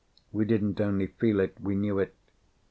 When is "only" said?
0.81-1.05